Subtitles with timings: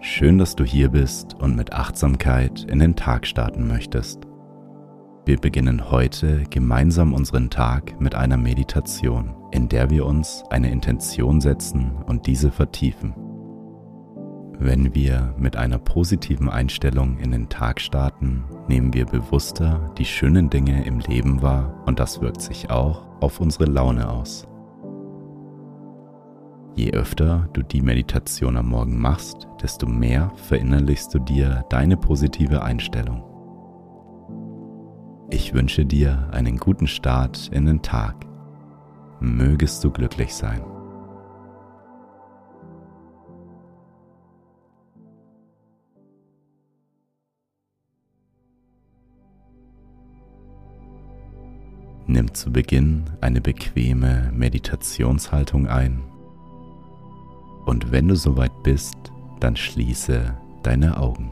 [0.00, 4.20] schön, dass du hier bist und mit Achtsamkeit in den Tag starten möchtest.
[5.26, 11.40] Wir beginnen heute gemeinsam unseren Tag mit einer Meditation, in der wir uns eine Intention
[11.40, 13.14] setzen und diese vertiefen.
[14.58, 20.50] Wenn wir mit einer positiven Einstellung in den Tag starten, nehmen wir bewusster die schönen
[20.50, 24.49] Dinge im Leben wahr und das wirkt sich auch auf unsere Laune aus.
[26.76, 32.62] Je öfter du die Meditation am Morgen machst, desto mehr verinnerlichst du dir deine positive
[32.62, 33.24] Einstellung.
[35.30, 38.26] Ich wünsche dir einen guten Start in den Tag.
[39.20, 40.62] Mögest du glücklich sein.
[52.06, 56.09] Nimm zu Beginn eine bequeme Meditationshaltung ein
[57.66, 58.96] und wenn du soweit bist,
[59.40, 61.30] dann schließe deine Augen.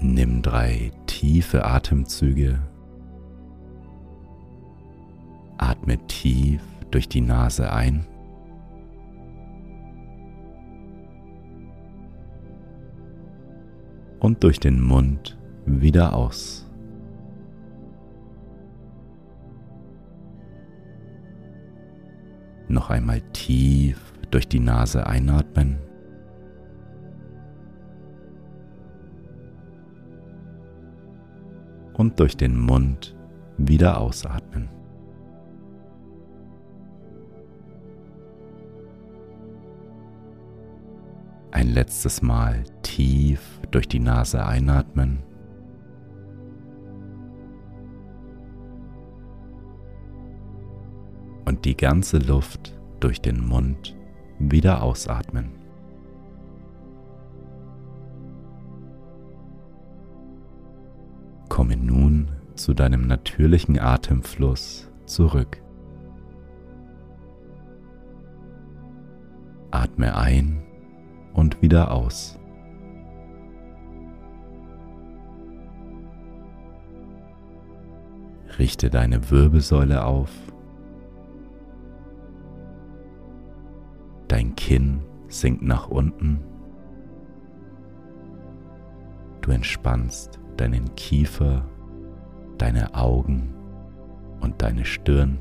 [0.00, 2.60] Nimm drei tiefe Atemzüge.
[5.56, 8.06] Atme tief durch die Nase ein.
[14.20, 16.63] Und durch den Mund wieder aus.
[22.74, 25.78] Noch einmal tief durch die Nase einatmen.
[31.92, 33.14] Und durch den Mund
[33.58, 34.68] wieder ausatmen.
[41.52, 45.22] Ein letztes Mal tief durch die Nase einatmen.
[51.44, 53.94] Und die ganze Luft durch den Mund
[54.38, 55.50] wieder ausatmen.
[61.48, 65.60] Komme nun zu deinem natürlichen Atemfluss zurück.
[69.70, 70.62] Atme ein
[71.32, 72.38] und wieder aus.
[78.58, 80.30] Richte deine Wirbelsäule auf
[84.64, 86.40] Kinn sinkt nach unten.
[89.42, 91.68] Du entspannst deinen Kiefer,
[92.56, 93.54] deine Augen
[94.40, 95.38] und deine Stirn.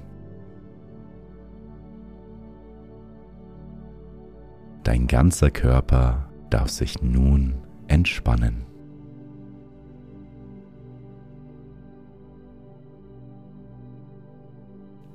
[4.83, 7.53] Dein ganzer Körper darf sich nun
[7.87, 8.65] entspannen.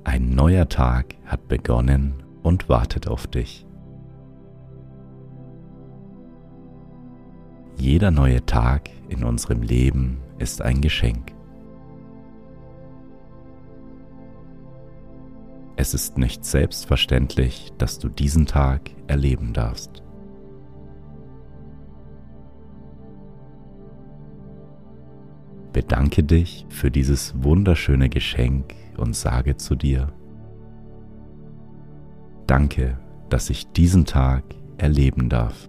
[0.03, 3.68] Ein neuer Tag hat begonnen und wartet auf dich.
[7.79, 11.31] Jeder neue Tag in unserem Leben ist ein Geschenk.
[15.77, 20.03] Es ist nicht selbstverständlich, dass du diesen Tag erleben darfst.
[25.71, 30.11] Bedanke dich für dieses wunderschöne Geschenk und sage zu dir,
[32.45, 34.43] Danke, dass ich diesen Tag
[34.77, 35.68] erleben darf.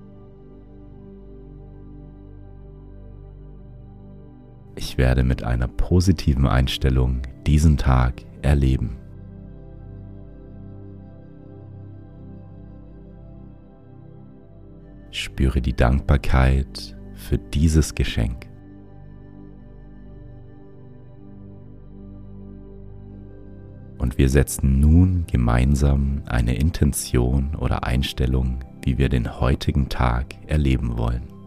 [4.80, 8.96] Ich werde mit einer positiven Einstellung diesen Tag erleben.
[15.10, 18.48] Spüre die Dankbarkeit für dieses Geschenk.
[23.98, 30.97] Und wir setzen nun gemeinsam eine Intention oder Einstellung, wie wir den heutigen Tag erleben
[30.97, 31.40] wollen.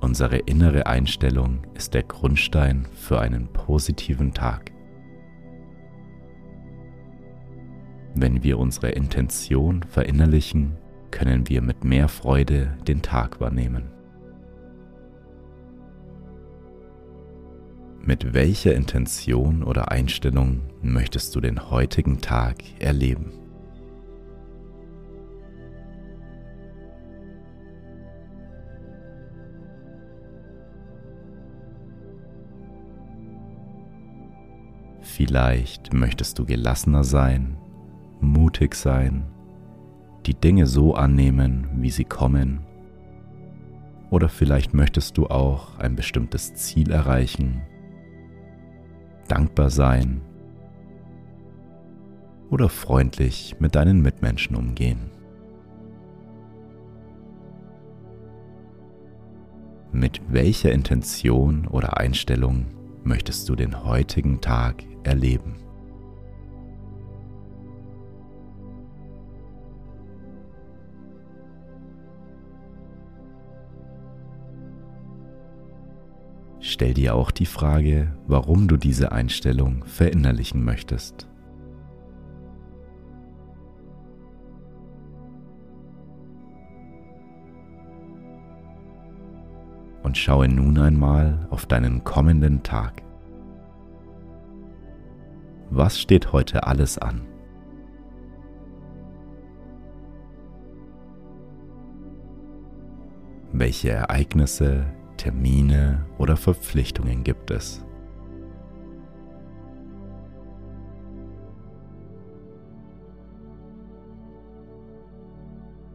[0.00, 4.72] Unsere innere Einstellung ist der Grundstein für einen positiven Tag.
[8.14, 10.76] Wenn wir unsere Intention verinnerlichen,
[11.10, 13.90] können wir mit mehr Freude den Tag wahrnehmen.
[18.02, 23.39] Mit welcher Intention oder Einstellung möchtest du den heutigen Tag erleben?
[35.20, 37.58] Vielleicht möchtest du gelassener sein,
[38.22, 39.26] mutig sein,
[40.24, 42.60] die Dinge so annehmen, wie sie kommen.
[44.08, 47.60] Oder vielleicht möchtest du auch ein bestimmtes Ziel erreichen,
[49.28, 50.22] dankbar sein
[52.48, 55.10] oder freundlich mit deinen Mitmenschen umgehen.
[59.92, 62.68] Mit welcher Intention oder Einstellung
[63.04, 65.56] möchtest du den heutigen Tag erleben.
[76.80, 81.26] Stell dir auch die Frage, warum du diese Einstellung verinnerlichen möchtest.
[90.02, 93.02] Und schaue nun einmal auf deinen kommenden Tag.
[95.72, 97.28] Was steht heute alles an?
[103.52, 104.84] Welche Ereignisse,
[105.16, 107.84] Termine oder Verpflichtungen gibt es?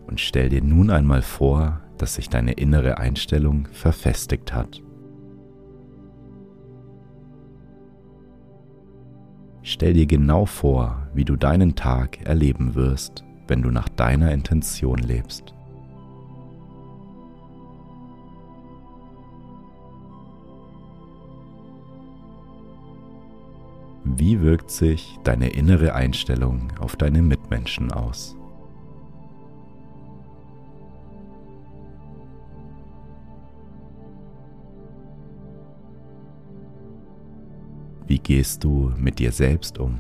[0.08, 4.85] Und stell dir nun einmal vor, dass sich deine innere Einstellung verfestigt hat.
[9.68, 15.00] Stell dir genau vor, wie du deinen Tag erleben wirst, wenn du nach deiner Intention
[15.00, 15.56] lebst.
[24.04, 28.38] Wie wirkt sich deine innere Einstellung auf deine Mitmenschen aus?
[38.08, 40.00] Wie gehst du mit dir selbst um?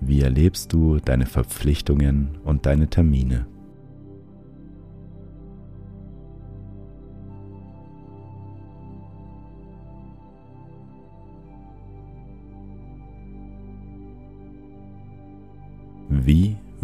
[0.00, 3.46] Wie erlebst du deine Verpflichtungen und deine Termine?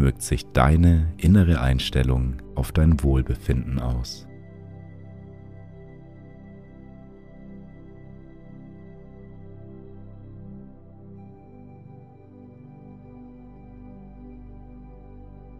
[0.07, 4.25] Wirkt sich deine innere Einstellung auf dein Wohlbefinden aus.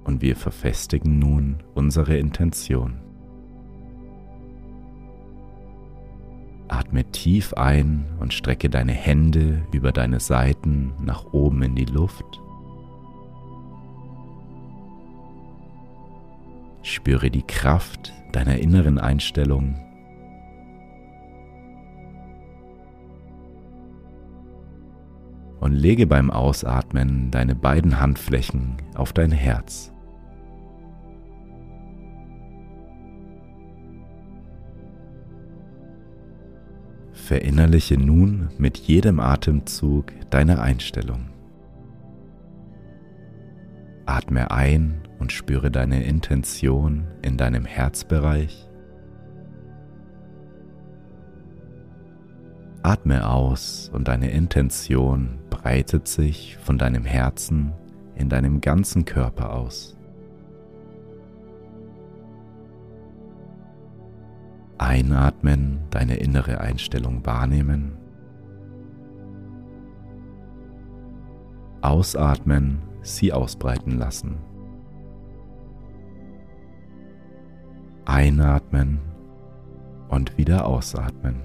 [0.06, 3.02] Und wir verfestigen nun unsere Intention.
[6.70, 12.40] Atme tief ein und strecke deine Hände über deine Seiten nach oben in die Luft.
[16.88, 19.75] Spüre die Kraft deiner inneren Einstellung.
[25.60, 29.92] Und lege beim Ausatmen deine beiden Handflächen auf dein Herz.
[37.12, 41.37] Verinnerliche nun mit jedem Atemzug deine Einstellung.
[44.07, 48.69] Atme ein und spüre deine Intention in deinem Herzbereich.
[52.83, 57.73] Atme aus und deine Intention breitet sich von deinem Herzen
[58.16, 59.97] in deinem ganzen Körper aus.
[64.78, 67.97] Einatmen, deine innere Einstellung wahrnehmen.
[71.81, 74.37] Ausatmen, sie ausbreiten lassen.
[78.06, 78.99] Einatmen
[80.07, 81.44] und wieder ausatmen.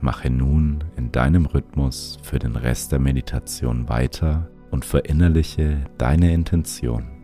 [0.00, 7.17] Mache nun in deinem Rhythmus für den Rest der Meditation weiter und verinnerliche deine Intention.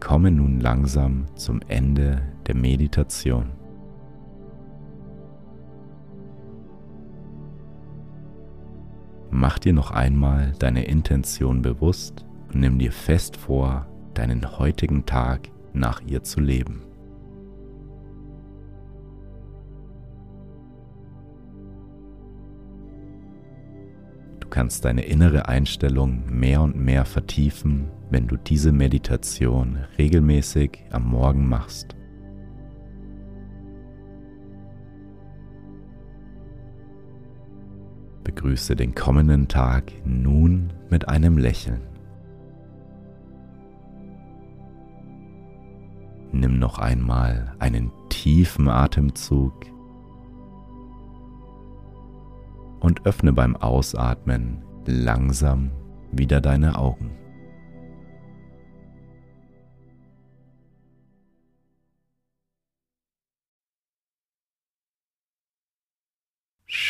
[0.00, 3.50] Kommen nun langsam zum Ende der Meditation.
[9.30, 15.48] Mach dir noch einmal deine Intention bewusst und nimm dir fest vor, deinen heutigen Tag
[15.72, 16.82] nach ihr zu leben.
[24.40, 31.08] Du kannst deine innere Einstellung mehr und mehr vertiefen, wenn du diese Meditation regelmäßig am
[31.08, 31.94] Morgen machst.
[38.24, 41.80] Begrüße den kommenden Tag nun mit einem Lächeln.
[46.32, 49.54] Nimm noch einmal einen tiefen Atemzug
[52.80, 55.70] und öffne beim Ausatmen langsam
[56.12, 57.19] wieder deine Augen.